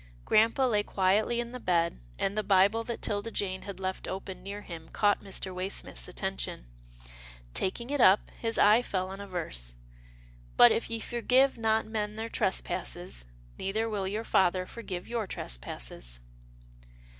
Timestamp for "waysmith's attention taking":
5.53-7.91